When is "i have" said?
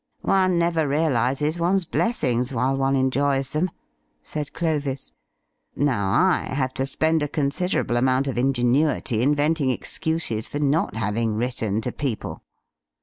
6.11-6.73